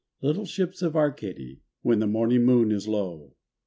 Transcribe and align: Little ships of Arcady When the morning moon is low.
Little 0.23 0.45
ships 0.47 0.81
of 0.81 0.95
Arcady 0.95 1.61
When 1.83 1.99
the 1.99 2.07
morning 2.07 2.43
moon 2.43 2.71
is 2.71 2.87
low. 2.87 3.35